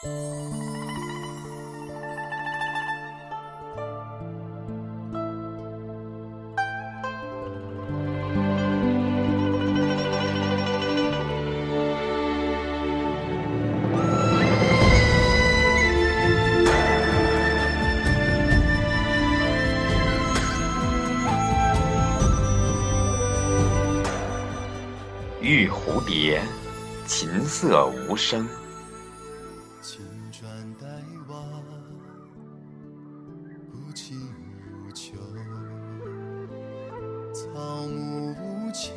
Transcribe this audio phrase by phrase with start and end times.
[0.00, 0.06] 玉
[25.68, 26.40] 蝴蝶，
[27.04, 28.48] 琴瑟无声。
[33.98, 34.32] 不惊
[34.86, 35.16] 无求。
[37.34, 37.48] 草
[37.88, 38.94] 木无情，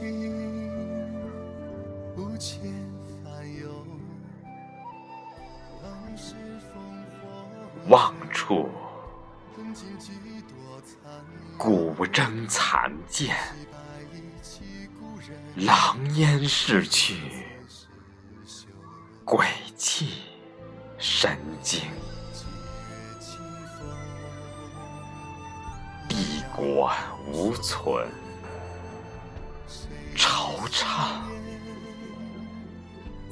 [2.16, 2.60] 不遣
[3.24, 3.84] 烦忧。
[5.82, 6.70] 当时烽
[7.20, 8.70] 火，望处。
[11.58, 13.36] 古筝残剑，
[15.56, 17.16] 狼烟逝去，
[19.26, 20.22] 鬼泣
[21.00, 21.82] 神经。
[26.62, 26.92] 帝国
[27.26, 28.08] 无存，
[30.16, 31.18] 惆怅，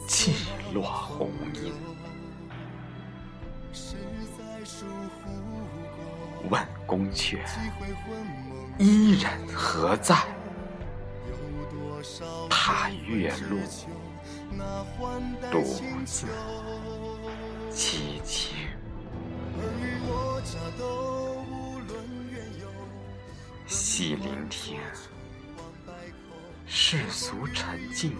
[0.07, 0.31] 寂
[0.73, 1.71] 落红阴。
[6.49, 7.37] 问宫阙，
[8.79, 10.15] 伊人何在？
[12.49, 13.59] 踏月路，
[15.51, 15.61] 独
[16.03, 16.25] 自
[17.71, 18.55] 凄清。
[23.99, 24.79] 细聆听
[26.65, 28.15] 世俗沉静，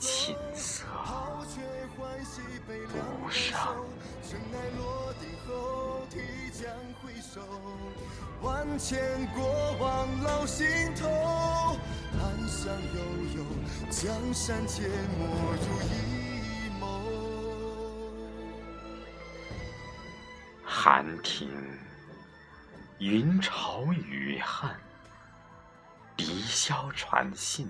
[0.00, 0.86] 琴瑟
[3.20, 3.54] 无声。
[8.40, 9.44] 万千过
[9.78, 11.06] 往老心头，
[12.18, 12.98] 岸上悠
[13.36, 13.44] 悠，
[13.90, 15.26] 江山皆没
[15.60, 16.82] 入一眸。
[20.64, 21.50] 寒亭，
[23.02, 24.70] 云潮雨恨，
[26.16, 27.68] 笛箫传信，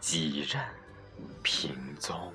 [0.00, 0.64] 几任
[1.42, 2.32] 平踪。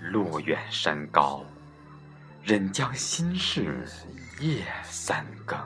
[0.00, 1.44] 路远山高，
[2.42, 3.86] 忍将心事
[4.40, 5.56] 夜三更。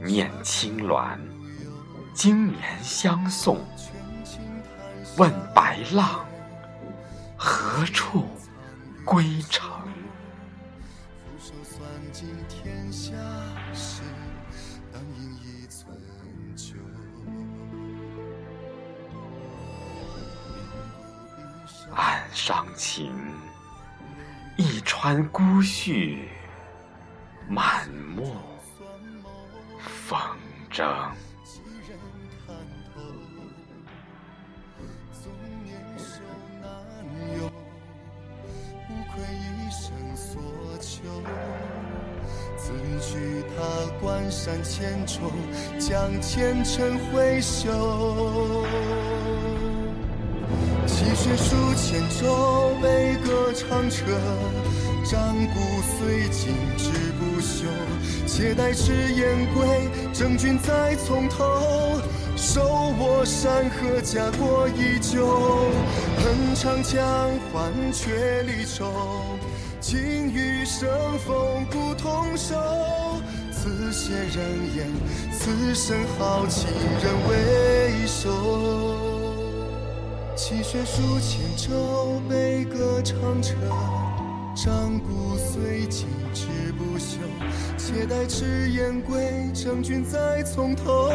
[0.00, 1.16] 念青鸾，
[2.12, 3.64] 经年相送。
[5.16, 6.27] 问白浪，
[7.40, 8.26] 何处
[9.04, 9.70] 归程？
[11.38, 11.80] 俯首算
[12.12, 13.12] 尽天下
[13.72, 14.02] 事，
[14.92, 15.86] 当饮一樽
[16.56, 16.74] 酒。
[21.94, 23.14] 暗伤情，
[24.56, 26.24] 一川孤絮，
[27.48, 28.36] 满目
[29.78, 30.18] 风
[30.70, 30.84] 筝。
[43.00, 45.30] 自衢他关山千重，
[45.78, 48.64] 将前尘挥袖。
[50.86, 54.04] 泣血书千舟，悲歌长彻，
[55.04, 55.60] 战鼓
[55.98, 57.68] 虽尽志不休。
[58.26, 62.00] 且待赤焰归，征军再从头。
[62.36, 62.62] 手
[62.98, 65.26] 握山河，家国依旧。
[66.18, 69.37] 恨长江，换却离愁。
[69.90, 69.98] 今
[70.30, 70.86] 余生
[71.20, 72.54] 风不同守。
[73.50, 74.86] 此血人言，
[75.32, 76.68] 此生豪情
[77.02, 78.28] 人为首。
[80.36, 83.54] 泣血书千轴，悲歌长彻。
[84.54, 86.44] 战鼓虽尽志
[86.76, 87.16] 不休，
[87.78, 91.10] 且待赤焰归，征军再从头。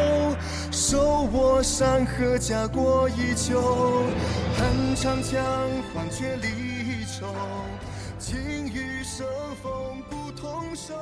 [0.72, 4.02] 手握山河，家国依旧。
[4.58, 5.44] 恨长江，
[5.94, 7.32] 换却离愁。
[8.18, 9.26] 情与生
[9.62, 10.94] 逢，不同手。